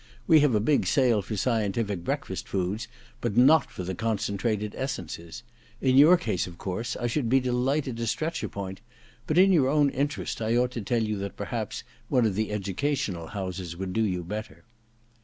We 0.25 0.39
have 0.39 0.55
a 0.55 0.59
big 0.59 0.87
sale 0.87 1.21
for 1.21 1.37
scientific 1.37 2.03
breakfast 2.03 2.47
foods, 2.47 2.87
but 3.21 3.37
not 3.37 3.69
for 3.69 3.83
the 3.83 3.93
concentrated 3.93 4.73
essences. 4.75 5.43
In 5.79 5.95
your 5.95 6.17
case, 6.17 6.47
of 6.47 6.57
course, 6.57 6.95
I 6.97 7.05
should 7.05 7.29
be 7.29 7.39
delighted 7.39 7.97
to 7.97 8.07
stretch 8.07 8.41
a 8.43 8.49
point; 8.49 8.81
but 9.27 9.37
in 9.37 9.51
your 9.51 9.69
own 9.69 9.91
interest 9.91 10.41
I 10.41 10.55
ought 10.57 10.71
to 10.71 10.81
tell 10.81 11.03
you 11.03 11.19
that 11.19 11.37
perhaps 11.37 11.83
one 12.09 12.25
of 12.25 12.33
the 12.33 12.49
educational 12.51 13.27
houses 13.27 13.77
would 13.77 13.93
do 13.93 14.01
you 14.03 14.23
better.' 14.23 14.63